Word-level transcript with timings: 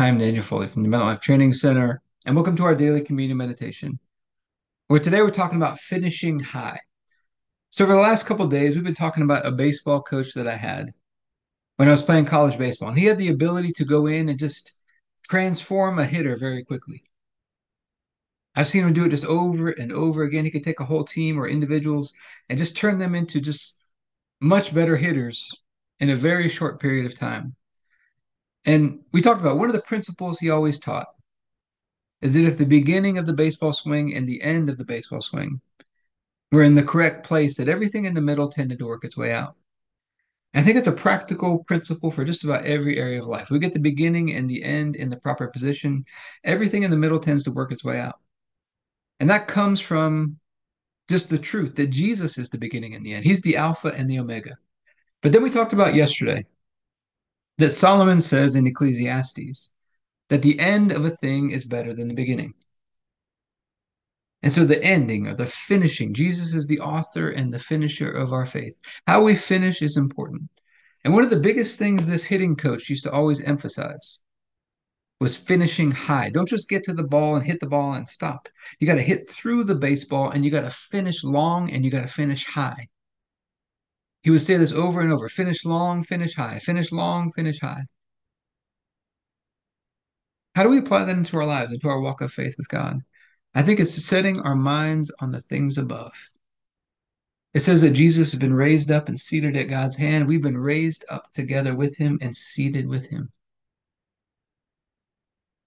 Hi, 0.00 0.08
I'm 0.08 0.18
Daniel 0.18 0.42
Foley 0.42 0.66
from 0.66 0.82
the 0.82 0.88
Abundant 0.88 1.08
Life 1.08 1.20
Training 1.20 1.52
Center, 1.54 2.02
and 2.26 2.34
welcome 2.34 2.56
to 2.56 2.64
our 2.64 2.74
daily 2.74 3.00
communion 3.00 3.38
meditation. 3.38 4.00
Where 4.88 4.98
today 4.98 5.22
we're 5.22 5.30
talking 5.30 5.56
about 5.56 5.78
finishing 5.78 6.40
high. 6.40 6.80
So, 7.70 7.84
over 7.84 7.94
the 7.94 8.00
last 8.00 8.26
couple 8.26 8.48
days, 8.48 8.74
we've 8.74 8.82
been 8.82 8.96
talking 8.96 9.22
about 9.22 9.46
a 9.46 9.52
baseball 9.52 10.02
coach 10.02 10.34
that 10.34 10.48
I 10.48 10.56
had 10.56 10.94
when 11.76 11.86
I 11.86 11.92
was 11.92 12.02
playing 12.02 12.24
college 12.24 12.58
baseball, 12.58 12.88
and 12.88 12.98
he 12.98 13.04
had 13.04 13.18
the 13.18 13.28
ability 13.28 13.70
to 13.74 13.84
go 13.84 14.08
in 14.08 14.28
and 14.28 14.36
just 14.36 14.72
transform 15.24 16.00
a 16.00 16.04
hitter 16.04 16.34
very 16.34 16.64
quickly. 16.64 17.04
I've 18.56 18.66
seen 18.66 18.82
him 18.82 18.94
do 18.94 19.04
it 19.04 19.10
just 19.10 19.26
over 19.26 19.68
and 19.68 19.92
over 19.92 20.24
again. 20.24 20.44
He 20.44 20.50
could 20.50 20.64
take 20.64 20.80
a 20.80 20.84
whole 20.84 21.04
team 21.04 21.38
or 21.38 21.46
individuals 21.46 22.12
and 22.48 22.58
just 22.58 22.76
turn 22.76 22.98
them 22.98 23.14
into 23.14 23.40
just 23.40 23.80
much 24.40 24.74
better 24.74 24.96
hitters 24.96 25.52
in 26.00 26.10
a 26.10 26.16
very 26.16 26.48
short 26.48 26.80
period 26.80 27.06
of 27.06 27.14
time. 27.14 27.54
And 28.64 29.00
we 29.12 29.20
talked 29.20 29.40
about 29.40 29.58
one 29.58 29.68
of 29.68 29.74
the 29.74 29.82
principles 29.82 30.38
he 30.38 30.50
always 30.50 30.78
taught 30.78 31.08
is 32.22 32.34
that 32.34 32.46
if 32.46 32.56
the 32.56 32.66
beginning 32.66 33.18
of 33.18 33.26
the 33.26 33.34
baseball 33.34 33.72
swing 33.72 34.14
and 34.14 34.26
the 34.26 34.42
end 34.42 34.70
of 34.70 34.78
the 34.78 34.84
baseball 34.84 35.20
swing 35.20 35.60
were 36.50 36.62
in 36.62 36.74
the 36.74 36.82
correct 36.82 37.26
place, 37.26 37.56
that 37.56 37.68
everything 37.68 38.06
in 38.06 38.14
the 38.14 38.20
middle 38.22 38.48
tended 38.48 38.78
to 38.78 38.86
work 38.86 39.04
its 39.04 39.16
way 39.16 39.32
out. 39.32 39.56
I 40.54 40.62
think 40.62 40.78
it's 40.78 40.88
a 40.88 40.92
practical 40.92 41.64
principle 41.64 42.12
for 42.12 42.24
just 42.24 42.44
about 42.44 42.64
every 42.64 42.96
area 42.96 43.20
of 43.20 43.26
life. 43.26 43.50
We 43.50 43.58
get 43.58 43.72
the 43.72 43.80
beginning 43.80 44.32
and 44.32 44.48
the 44.48 44.62
end 44.62 44.94
in 44.94 45.10
the 45.10 45.16
proper 45.16 45.48
position, 45.48 46.04
everything 46.44 46.84
in 46.84 46.92
the 46.92 46.96
middle 46.96 47.18
tends 47.18 47.44
to 47.44 47.50
work 47.50 47.72
its 47.72 47.84
way 47.84 48.00
out. 48.00 48.20
And 49.18 49.28
that 49.28 49.48
comes 49.48 49.80
from 49.80 50.38
just 51.08 51.28
the 51.28 51.38
truth 51.38 51.74
that 51.74 51.90
Jesus 51.90 52.38
is 52.38 52.50
the 52.50 52.58
beginning 52.58 52.94
and 52.94 53.04
the 53.04 53.14
end. 53.14 53.24
He's 53.24 53.42
the 53.42 53.56
Alpha 53.56 53.88
and 53.88 54.08
the 54.08 54.20
Omega. 54.20 54.56
But 55.22 55.32
then 55.32 55.42
we 55.42 55.50
talked 55.50 55.72
about 55.72 55.94
yesterday 55.94 56.46
that 57.58 57.70
Solomon 57.70 58.20
says 58.20 58.56
in 58.56 58.66
Ecclesiastes 58.66 59.70
that 60.28 60.42
the 60.42 60.58
end 60.58 60.92
of 60.92 61.04
a 61.04 61.10
thing 61.10 61.50
is 61.50 61.64
better 61.64 61.94
than 61.94 62.08
the 62.08 62.14
beginning. 62.14 62.54
And 64.42 64.52
so 64.52 64.64
the 64.64 64.82
ending 64.84 65.26
or 65.26 65.34
the 65.34 65.46
finishing, 65.46 66.12
Jesus 66.12 66.54
is 66.54 66.66
the 66.66 66.80
author 66.80 67.30
and 67.30 67.52
the 67.52 67.58
finisher 67.58 68.10
of 68.10 68.32
our 68.32 68.44
faith. 68.44 68.78
How 69.06 69.22
we 69.22 69.36
finish 69.36 69.80
is 69.80 69.96
important. 69.96 70.50
And 71.04 71.14
one 71.14 71.24
of 71.24 71.30
the 71.30 71.40
biggest 71.40 71.78
things 71.78 72.08
this 72.08 72.24
hitting 72.24 72.56
coach 72.56 72.90
used 72.90 73.04
to 73.04 73.12
always 73.12 73.42
emphasize 73.42 74.20
was 75.20 75.36
finishing 75.36 75.90
high. 75.92 76.28
Don't 76.28 76.48
just 76.48 76.68
get 76.68 76.84
to 76.84 76.92
the 76.92 77.04
ball 77.04 77.36
and 77.36 77.46
hit 77.46 77.60
the 77.60 77.68
ball 77.68 77.94
and 77.94 78.06
stop. 78.06 78.48
You 78.80 78.86
got 78.86 78.96
to 78.96 79.00
hit 79.00 79.28
through 79.28 79.64
the 79.64 79.74
baseball 79.74 80.30
and 80.30 80.44
you 80.44 80.50
got 80.50 80.62
to 80.62 80.70
finish 80.70 81.24
long 81.24 81.70
and 81.70 81.84
you 81.84 81.90
got 81.90 82.02
to 82.02 82.08
finish 82.08 82.44
high. 82.44 82.88
He 84.24 84.30
would 84.30 84.40
say 84.40 84.56
this 84.56 84.72
over 84.72 85.02
and 85.02 85.12
over 85.12 85.28
finish 85.28 85.66
long, 85.66 86.02
finish 86.02 86.34
high, 86.34 86.58
finish 86.58 86.90
long, 86.90 87.30
finish 87.32 87.60
high. 87.60 87.84
How 90.54 90.62
do 90.62 90.70
we 90.70 90.78
apply 90.78 91.04
that 91.04 91.16
into 91.16 91.36
our 91.36 91.44
lives, 91.44 91.72
into 91.72 91.88
our 91.88 92.00
walk 92.00 92.22
of 92.22 92.32
faith 92.32 92.54
with 92.56 92.68
God? 92.68 93.00
I 93.54 93.62
think 93.62 93.78
it's 93.78 93.92
setting 93.92 94.40
our 94.40 94.54
minds 94.54 95.12
on 95.20 95.30
the 95.30 95.42
things 95.42 95.76
above. 95.76 96.30
It 97.52 97.60
says 97.60 97.82
that 97.82 97.90
Jesus 97.90 98.32
has 98.32 98.38
been 98.38 98.54
raised 98.54 98.90
up 98.90 99.08
and 99.08 99.20
seated 99.20 99.56
at 99.56 99.68
God's 99.68 99.96
hand. 99.96 100.26
We've 100.26 100.42
been 100.42 100.58
raised 100.58 101.04
up 101.10 101.30
together 101.30 101.74
with 101.76 101.96
him 101.98 102.18
and 102.22 102.34
seated 102.34 102.88
with 102.88 103.10
him. 103.10 103.30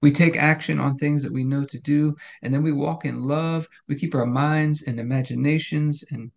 We 0.00 0.12
take 0.12 0.36
action 0.36 0.80
on 0.80 0.96
things 0.96 1.22
that 1.24 1.32
we 1.32 1.44
know 1.44 1.66
to 1.66 1.78
do, 1.78 2.16
and 2.42 2.54
then 2.54 2.62
we 2.62 2.72
walk 2.72 3.04
in 3.04 3.28
love. 3.28 3.68
We 3.86 3.96
keep 3.96 4.14
our 4.14 4.26
minds 4.26 4.82
and 4.84 4.98
imaginations 4.98 6.04
and 6.10 6.30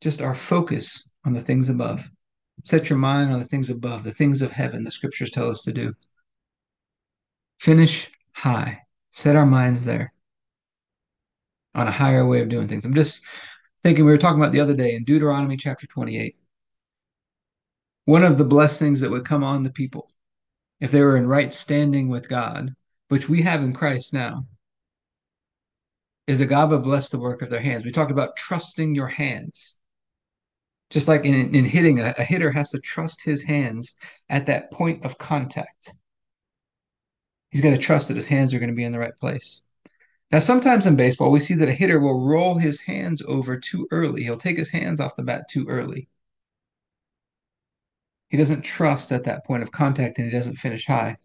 just 0.00 0.22
our 0.22 0.34
focus 0.34 1.08
on 1.24 1.34
the 1.34 1.40
things 1.40 1.68
above. 1.68 2.10
Set 2.64 2.90
your 2.90 2.98
mind 2.98 3.32
on 3.32 3.38
the 3.38 3.44
things 3.44 3.70
above, 3.70 4.04
the 4.04 4.12
things 4.12 4.42
of 4.42 4.50
heaven, 4.50 4.84
the 4.84 4.90
scriptures 4.90 5.30
tell 5.30 5.48
us 5.48 5.62
to 5.62 5.72
do. 5.72 5.94
Finish 7.58 8.10
high. 8.32 8.82
Set 9.10 9.36
our 9.36 9.46
minds 9.46 9.84
there 9.84 10.12
on 11.74 11.86
a 11.86 11.92
higher 11.92 12.26
way 12.26 12.40
of 12.40 12.48
doing 12.48 12.68
things. 12.68 12.84
I'm 12.84 12.94
just 12.94 13.24
thinking 13.82 14.04
we 14.04 14.10
were 14.10 14.18
talking 14.18 14.40
about 14.40 14.52
the 14.52 14.60
other 14.60 14.74
day 14.74 14.94
in 14.94 15.04
Deuteronomy 15.04 15.56
chapter 15.56 15.86
28. 15.86 16.36
One 18.04 18.24
of 18.24 18.38
the 18.38 18.44
blessings 18.44 19.00
that 19.00 19.10
would 19.10 19.24
come 19.24 19.44
on 19.44 19.62
the 19.62 19.70
people 19.70 20.10
if 20.80 20.90
they 20.90 21.02
were 21.02 21.16
in 21.16 21.26
right 21.26 21.52
standing 21.52 22.08
with 22.08 22.28
God, 22.28 22.74
which 23.08 23.28
we 23.28 23.42
have 23.42 23.62
in 23.62 23.72
Christ 23.72 24.14
now, 24.14 24.46
is 26.26 26.38
that 26.38 26.46
God 26.46 26.70
would 26.70 26.82
bless 26.82 27.10
the 27.10 27.18
work 27.18 27.42
of 27.42 27.50
their 27.50 27.60
hands. 27.60 27.84
We 27.84 27.90
talked 27.90 28.10
about 28.10 28.36
trusting 28.36 28.94
your 28.94 29.08
hands. 29.08 29.77
Just 30.90 31.08
like 31.08 31.24
in, 31.24 31.54
in 31.54 31.64
hitting, 31.64 32.00
a, 32.00 32.14
a 32.16 32.24
hitter 32.24 32.50
has 32.50 32.70
to 32.70 32.80
trust 32.80 33.22
his 33.22 33.42
hands 33.42 33.94
at 34.30 34.46
that 34.46 34.72
point 34.72 35.04
of 35.04 35.18
contact. 35.18 35.92
He's 37.50 37.60
got 37.60 37.70
to 37.70 37.78
trust 37.78 38.08
that 38.08 38.16
his 38.16 38.28
hands 38.28 38.52
are 38.54 38.58
going 38.58 38.70
to 38.70 38.76
be 38.76 38.84
in 38.84 38.92
the 38.92 38.98
right 38.98 39.16
place. 39.16 39.62
Now, 40.30 40.40
sometimes 40.40 40.86
in 40.86 40.96
baseball, 40.96 41.30
we 41.30 41.40
see 41.40 41.54
that 41.54 41.68
a 41.68 41.72
hitter 41.72 41.98
will 41.98 42.26
roll 42.26 42.56
his 42.56 42.80
hands 42.80 43.22
over 43.26 43.58
too 43.58 43.88
early. 43.90 44.24
He'll 44.24 44.36
take 44.36 44.58
his 44.58 44.70
hands 44.70 45.00
off 45.00 45.16
the 45.16 45.22
bat 45.22 45.48
too 45.48 45.66
early. 45.68 46.08
He 48.28 48.36
doesn't 48.36 48.62
trust 48.62 49.10
at 49.10 49.24
that 49.24 49.46
point 49.46 49.62
of 49.62 49.72
contact 49.72 50.18
and 50.18 50.26
he 50.26 50.36
doesn't 50.36 50.56
finish 50.56 50.86
high 50.86 51.16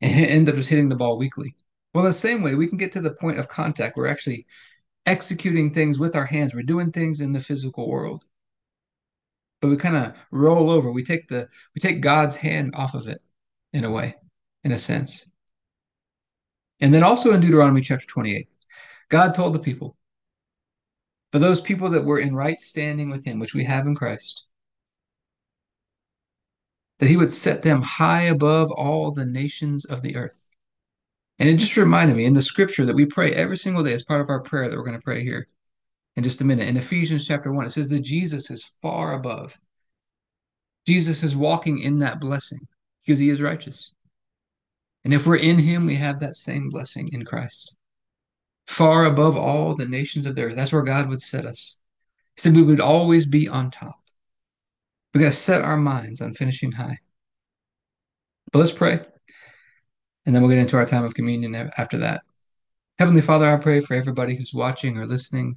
and 0.00 0.26
end 0.26 0.48
up 0.48 0.56
just 0.56 0.70
hitting 0.70 0.88
the 0.88 0.96
ball 0.96 1.16
weakly. 1.16 1.54
Well, 1.94 2.04
in 2.04 2.08
the 2.08 2.12
same 2.12 2.42
way, 2.42 2.56
we 2.56 2.66
can 2.66 2.78
get 2.78 2.90
to 2.92 3.00
the 3.00 3.14
point 3.14 3.38
of 3.38 3.48
contact. 3.48 3.96
We're 3.96 4.08
actually 4.08 4.46
executing 5.06 5.72
things 5.72 5.98
with 5.98 6.16
our 6.16 6.26
hands. 6.26 6.54
We're 6.54 6.62
doing 6.62 6.90
things 6.90 7.20
in 7.20 7.32
the 7.32 7.40
physical 7.40 7.88
world. 7.88 8.24
But 9.62 9.68
we 9.68 9.76
kind 9.76 9.96
of 9.96 10.14
roll 10.32 10.70
over. 10.70 10.90
We 10.90 11.04
take 11.04 11.28
the 11.28 11.48
we 11.74 11.80
take 11.80 12.00
God's 12.02 12.36
hand 12.36 12.74
off 12.74 12.94
of 12.94 13.06
it 13.06 13.22
in 13.72 13.84
a 13.84 13.90
way, 13.90 14.16
in 14.64 14.72
a 14.72 14.78
sense. 14.78 15.30
And 16.80 16.92
then 16.92 17.04
also 17.04 17.32
in 17.32 17.40
Deuteronomy 17.40 17.80
chapter 17.80 18.04
28, 18.06 18.48
God 19.08 19.36
told 19.36 19.54
the 19.54 19.60
people, 19.60 19.96
for 21.30 21.38
those 21.38 21.60
people 21.60 21.90
that 21.90 22.04
were 22.04 22.18
in 22.18 22.34
right 22.34 22.60
standing 22.60 23.08
with 23.08 23.24
him, 23.24 23.38
which 23.38 23.54
we 23.54 23.62
have 23.62 23.86
in 23.86 23.94
Christ, 23.94 24.44
that 26.98 27.08
he 27.08 27.16
would 27.16 27.32
set 27.32 27.62
them 27.62 27.82
high 27.82 28.22
above 28.22 28.72
all 28.72 29.12
the 29.12 29.24
nations 29.24 29.84
of 29.84 30.02
the 30.02 30.16
earth. 30.16 30.48
And 31.38 31.48
it 31.48 31.58
just 31.58 31.76
reminded 31.76 32.16
me 32.16 32.24
in 32.24 32.34
the 32.34 32.42
scripture 32.42 32.84
that 32.84 32.96
we 32.96 33.06
pray 33.06 33.32
every 33.32 33.56
single 33.56 33.84
day 33.84 33.92
as 33.92 34.02
part 34.02 34.20
of 34.20 34.28
our 34.28 34.40
prayer 34.40 34.68
that 34.68 34.76
we're 34.76 34.84
going 34.84 34.98
to 34.98 35.04
pray 35.04 35.22
here 35.22 35.46
in 36.16 36.22
just 36.22 36.40
a 36.40 36.44
minute. 36.44 36.68
In 36.68 36.76
Ephesians 36.76 37.26
chapter 37.26 37.52
1, 37.52 37.66
it 37.66 37.70
says 37.70 37.88
that 37.90 38.00
Jesus 38.00 38.50
is 38.50 38.76
far 38.82 39.14
above. 39.14 39.58
Jesus 40.86 41.22
is 41.22 41.36
walking 41.36 41.78
in 41.78 42.00
that 42.00 42.20
blessing 42.20 42.66
because 43.04 43.18
he 43.18 43.30
is 43.30 43.40
righteous. 43.40 43.92
And 45.04 45.12
if 45.12 45.26
we're 45.26 45.36
in 45.36 45.58
him, 45.58 45.86
we 45.86 45.96
have 45.96 46.20
that 46.20 46.36
same 46.36 46.68
blessing 46.68 47.10
in 47.12 47.24
Christ. 47.24 47.74
Far 48.66 49.04
above 49.04 49.36
all 49.36 49.74
the 49.74 49.86
nations 49.86 50.26
of 50.26 50.36
the 50.36 50.44
earth. 50.44 50.56
That's 50.56 50.72
where 50.72 50.82
God 50.82 51.08
would 51.08 51.22
set 51.22 51.46
us. 51.46 51.78
He 52.36 52.40
said 52.40 52.54
we 52.54 52.62
would 52.62 52.80
always 52.80 53.26
be 53.26 53.48
on 53.48 53.70
top. 53.70 53.98
We 55.12 55.20
got 55.20 55.26
to 55.26 55.32
set 55.32 55.62
our 55.62 55.76
minds 55.76 56.20
on 56.20 56.34
finishing 56.34 56.72
high. 56.72 56.98
But 58.52 58.60
let's 58.60 58.72
pray. 58.72 59.00
And 60.24 60.34
then 60.34 60.42
we'll 60.42 60.50
get 60.50 60.58
into 60.58 60.76
our 60.76 60.86
time 60.86 61.04
of 61.04 61.14
communion 61.14 61.54
after 61.76 61.98
that. 61.98 62.22
Heavenly 62.98 63.22
Father, 63.22 63.46
I 63.46 63.56
pray 63.56 63.80
for 63.80 63.94
everybody 63.94 64.36
who's 64.36 64.54
watching 64.54 64.98
or 64.98 65.06
listening, 65.06 65.56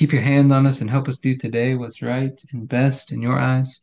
Keep 0.00 0.14
your 0.14 0.22
hand 0.22 0.50
on 0.50 0.66
us 0.66 0.80
and 0.80 0.88
help 0.88 1.08
us 1.08 1.18
do 1.18 1.36
today 1.36 1.74
what's 1.74 2.00
right 2.00 2.42
and 2.54 2.66
best 2.66 3.12
in 3.12 3.20
your 3.20 3.38
eyes. 3.38 3.82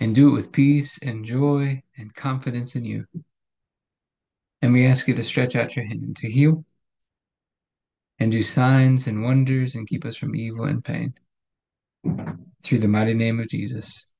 And 0.00 0.12
do 0.12 0.30
it 0.30 0.32
with 0.32 0.50
peace 0.50 0.98
and 1.00 1.24
joy 1.24 1.84
and 1.96 2.12
confidence 2.12 2.74
in 2.74 2.84
you. 2.84 3.04
And 4.60 4.72
we 4.72 4.86
ask 4.86 5.06
you 5.06 5.14
to 5.14 5.22
stretch 5.22 5.54
out 5.54 5.76
your 5.76 5.84
hand 5.84 6.02
and 6.02 6.16
to 6.16 6.28
heal 6.28 6.64
and 8.18 8.32
do 8.32 8.42
signs 8.42 9.06
and 9.06 9.22
wonders 9.22 9.76
and 9.76 9.86
keep 9.86 10.04
us 10.04 10.16
from 10.16 10.34
evil 10.34 10.64
and 10.64 10.84
pain. 10.84 11.14
Through 12.64 12.80
the 12.80 12.88
mighty 12.88 13.14
name 13.14 13.38
of 13.38 13.46
Jesus. 13.46 14.12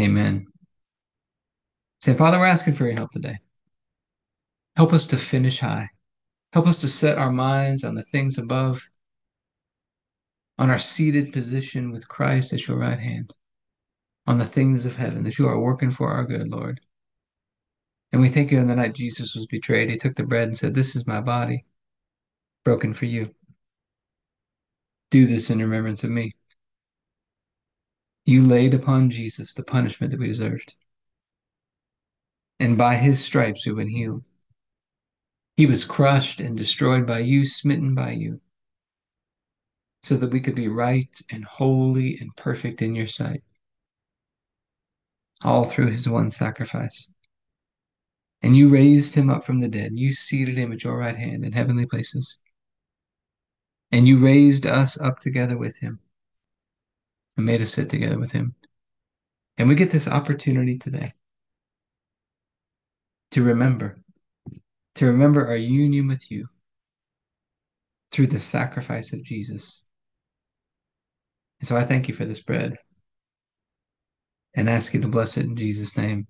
Amen. 0.00 0.46
Say, 2.00 2.14
Father, 2.14 2.38
we're 2.38 2.46
asking 2.46 2.72
for 2.72 2.86
your 2.86 2.96
help 2.96 3.10
today. 3.10 3.36
Help 4.76 4.94
us 4.94 5.06
to 5.08 5.18
finish 5.18 5.60
high. 5.60 5.90
Help 6.54 6.66
us 6.66 6.78
to 6.78 6.88
set 6.88 7.18
our 7.18 7.30
minds 7.30 7.84
on 7.84 7.94
the 7.94 8.02
things 8.02 8.38
above, 8.38 8.82
on 10.62 10.70
our 10.70 10.78
seated 10.78 11.32
position 11.32 11.90
with 11.90 12.06
Christ 12.06 12.52
at 12.52 12.68
your 12.68 12.78
right 12.78 13.00
hand, 13.00 13.34
on 14.28 14.38
the 14.38 14.44
things 14.44 14.86
of 14.86 14.94
heaven 14.94 15.24
that 15.24 15.36
you 15.36 15.48
are 15.48 15.58
working 15.58 15.90
for 15.90 16.12
our 16.12 16.22
good, 16.22 16.46
Lord. 16.46 16.80
And 18.12 18.22
we 18.22 18.28
thank 18.28 18.52
you 18.52 18.60
on 18.60 18.68
the 18.68 18.76
night 18.76 18.94
Jesus 18.94 19.34
was 19.34 19.46
betrayed, 19.46 19.90
he 19.90 19.96
took 19.96 20.14
the 20.14 20.22
bread 20.22 20.46
and 20.46 20.56
said, 20.56 20.72
This 20.72 20.94
is 20.94 21.04
my 21.04 21.20
body, 21.20 21.64
broken 22.64 22.94
for 22.94 23.06
you. 23.06 23.34
Do 25.10 25.26
this 25.26 25.50
in 25.50 25.58
remembrance 25.58 26.04
of 26.04 26.10
me. 26.10 26.36
You 28.24 28.46
laid 28.46 28.72
upon 28.72 29.10
Jesus 29.10 29.54
the 29.54 29.64
punishment 29.64 30.12
that 30.12 30.20
we 30.20 30.28
deserved. 30.28 30.76
And 32.60 32.78
by 32.78 32.94
his 32.94 33.24
stripes 33.24 33.66
we've 33.66 33.74
been 33.74 33.88
healed. 33.88 34.28
He 35.56 35.66
was 35.66 35.84
crushed 35.84 36.38
and 36.40 36.56
destroyed 36.56 37.04
by 37.04 37.18
you, 37.18 37.44
smitten 37.46 37.96
by 37.96 38.12
you, 38.12 38.38
so 40.02 40.16
that 40.16 40.30
we 40.30 40.40
could 40.40 40.54
be 40.54 40.68
right 40.68 41.20
and 41.30 41.44
holy 41.44 42.18
and 42.20 42.34
perfect 42.36 42.82
in 42.82 42.94
your 42.94 43.06
sight. 43.06 43.42
All 45.44 45.64
through 45.64 45.90
his 45.90 46.08
one 46.08 46.30
sacrifice. 46.30 47.10
And 48.42 48.56
you 48.56 48.68
raised 48.68 49.14
him 49.14 49.30
up 49.30 49.44
from 49.44 49.60
the 49.60 49.68
dead. 49.68 49.92
You 49.94 50.10
seated 50.10 50.56
him 50.56 50.72
at 50.72 50.82
your 50.82 50.96
right 50.96 51.16
hand 51.16 51.44
in 51.44 51.52
heavenly 51.52 51.86
places. 51.86 52.40
And 53.92 54.08
you 54.08 54.18
raised 54.18 54.66
us 54.66 55.00
up 55.00 55.20
together 55.20 55.56
with 55.56 55.78
him 55.78 56.00
and 57.36 57.46
made 57.46 57.62
us 57.62 57.72
sit 57.72 57.88
together 57.88 58.18
with 58.18 58.32
him. 58.32 58.54
And 59.58 59.68
we 59.68 59.74
get 59.74 59.90
this 59.90 60.08
opportunity 60.08 60.78
today 60.78 61.12
to 63.30 63.42
remember, 63.42 63.96
to 64.96 65.06
remember 65.06 65.46
our 65.46 65.56
union 65.56 66.08
with 66.08 66.30
you 66.30 66.48
through 68.10 68.26
the 68.26 68.38
sacrifice 68.38 69.12
of 69.12 69.22
Jesus. 69.22 69.82
And 71.62 71.68
so 71.68 71.76
I 71.76 71.84
thank 71.84 72.08
you 72.08 72.14
for 72.14 72.24
this 72.24 72.40
bread 72.40 72.76
and 74.56 74.68
ask 74.68 74.92
you 74.94 75.00
to 75.00 75.08
bless 75.08 75.36
it 75.36 75.46
in 75.46 75.56
Jesus' 75.56 75.96
name. 75.96 76.26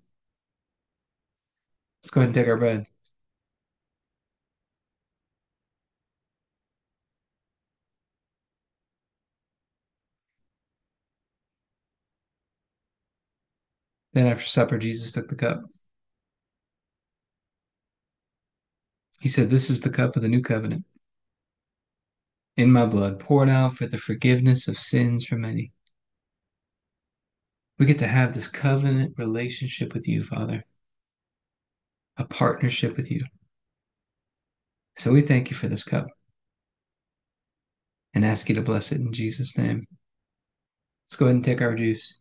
Let's 2.02 2.10
go 2.10 2.20
ahead 2.20 2.28
and 2.28 2.34
take 2.34 2.48
our 2.48 2.58
bread. 2.58 2.84
Then 14.12 14.26
after 14.26 14.46
supper, 14.46 14.76
Jesus 14.76 15.12
took 15.12 15.28
the 15.28 15.36
cup. 15.36 15.62
He 19.20 19.30
said, 19.30 19.48
This 19.48 19.70
is 19.70 19.80
the 19.80 19.88
cup 19.88 20.14
of 20.16 20.22
the 20.22 20.28
new 20.28 20.42
covenant 20.42 20.84
in 22.56 22.72
my 22.72 22.86
blood, 22.86 23.18
poured 23.18 23.48
out 23.48 23.74
for 23.74 23.86
the 23.86 23.98
forgiveness 23.98 24.68
of 24.68 24.78
sins 24.78 25.24
for 25.24 25.36
many. 25.36 25.72
We 27.78 27.86
get 27.86 27.98
to 28.00 28.06
have 28.06 28.34
this 28.34 28.48
covenant 28.48 29.14
relationship 29.18 29.94
with 29.94 30.06
you, 30.06 30.24
Father, 30.24 30.62
a 32.16 32.24
partnership 32.24 32.96
with 32.96 33.10
you. 33.10 33.22
So 34.96 35.12
we 35.12 35.22
thank 35.22 35.50
you 35.50 35.56
for 35.56 35.68
this 35.68 35.84
cup 35.84 36.06
and 38.14 38.24
ask 38.24 38.48
you 38.48 38.54
to 38.54 38.62
bless 38.62 38.92
it 38.92 39.00
in 39.00 39.12
Jesus' 39.12 39.56
name. 39.56 39.84
Let's 41.06 41.16
go 41.16 41.26
ahead 41.26 41.36
and 41.36 41.44
take 41.44 41.62
our 41.62 41.74
juice. 41.74 42.14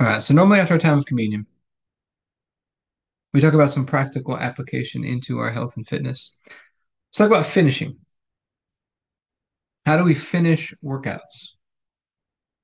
All 0.00 0.06
right, 0.06 0.22
so 0.22 0.34
normally 0.34 0.58
after 0.58 0.74
our 0.74 0.80
time 0.80 0.98
of 0.98 1.06
communion, 1.06 1.46
we 3.32 3.40
talk 3.40 3.54
about 3.54 3.70
some 3.70 3.86
practical 3.86 4.36
application 4.38 5.04
into 5.04 5.38
our 5.38 5.50
health 5.50 5.76
and 5.76 5.86
fitness. 5.86 6.38
Let's 6.46 7.18
talk 7.18 7.28
about 7.28 7.46
finishing. 7.46 7.96
How 9.86 9.96
do 9.96 10.04
we 10.04 10.14
finish 10.14 10.74
workouts? 10.84 11.54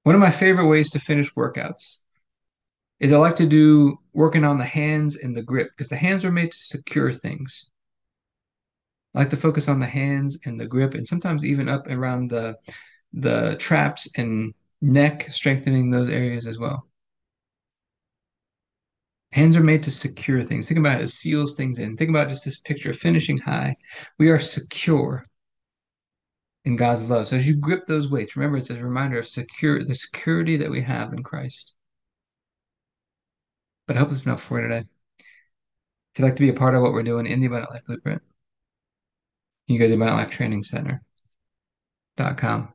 One 0.04 0.14
of 0.14 0.20
my 0.20 0.30
favorite 0.30 0.66
ways 0.66 0.90
to 0.90 1.00
finish 1.00 1.34
workouts 1.34 1.98
is 3.00 3.12
I 3.12 3.18
like 3.18 3.36
to 3.36 3.46
do 3.46 3.98
working 4.12 4.44
on 4.44 4.58
the 4.58 4.64
hands 4.64 5.16
and 5.16 5.34
the 5.34 5.42
grip 5.42 5.70
because 5.70 5.88
the 5.88 5.96
hands 5.96 6.24
are 6.24 6.32
made 6.32 6.52
to 6.52 6.58
secure 6.58 7.12
things. 7.12 7.70
I 9.14 9.20
like 9.20 9.30
to 9.30 9.36
focus 9.36 9.68
on 9.68 9.80
the 9.80 9.86
hands 9.86 10.38
and 10.44 10.60
the 10.60 10.66
grip 10.66 10.94
and 10.94 11.06
sometimes 11.06 11.44
even 11.44 11.68
up 11.68 11.86
around 11.88 12.30
the 12.30 12.56
the 13.12 13.56
traps 13.58 14.08
and 14.16 14.54
neck, 14.80 15.28
strengthening 15.30 15.90
those 15.90 16.10
areas 16.10 16.46
as 16.46 16.58
well. 16.58 16.87
Hands 19.32 19.56
are 19.56 19.62
made 19.62 19.82
to 19.82 19.90
secure 19.90 20.42
things. 20.42 20.68
Think 20.68 20.80
about 20.80 21.00
it, 21.00 21.04
it 21.04 21.08
seals 21.08 21.56
things 21.56 21.78
in. 21.78 21.96
Think 21.96 22.10
about 22.10 22.28
just 22.28 22.44
this 22.44 22.58
picture 22.58 22.90
of 22.90 22.98
finishing 22.98 23.38
high. 23.38 23.76
We 24.18 24.30
are 24.30 24.38
secure 24.38 25.26
in 26.64 26.76
God's 26.76 27.10
love. 27.10 27.28
So 27.28 27.36
as 27.36 27.46
you 27.46 27.56
grip 27.56 27.86
those 27.86 28.10
weights, 28.10 28.36
remember 28.36 28.58
it's 28.58 28.70
a 28.70 28.82
reminder 28.82 29.18
of 29.18 29.28
secure 29.28 29.82
the 29.82 29.94
security 29.94 30.56
that 30.56 30.70
we 30.70 30.82
have 30.82 31.12
in 31.12 31.22
Christ. 31.22 31.74
But 33.86 33.96
I 33.96 34.00
hope 34.00 34.08
this 34.08 34.18
has 34.18 34.24
been 34.24 34.30
helpful 34.30 34.56
for 34.56 34.62
you 34.62 34.68
today. 34.68 34.84
If 35.20 36.18
you'd 36.18 36.24
like 36.24 36.36
to 36.36 36.42
be 36.42 36.48
a 36.48 36.54
part 36.54 36.74
of 36.74 36.82
what 36.82 36.92
we're 36.92 37.02
doing 37.02 37.26
in 37.26 37.40
the 37.40 37.46
Abundant 37.46 37.72
Life 37.72 37.84
Blueprint, 37.86 38.22
you 39.66 39.76
can 39.76 39.80
go 39.80 39.84
to 39.84 39.88
the 39.88 39.96
Abundant 39.96 40.18
Life 40.18 40.30
Training 40.30 40.62
Center.com. 40.62 42.74